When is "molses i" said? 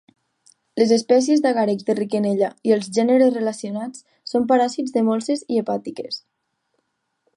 5.11-5.61